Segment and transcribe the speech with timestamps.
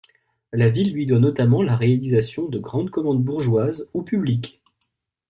[0.51, 4.59] La ville lui doit notamment la réalisation de grandes commandes bourgeoises ou publiques.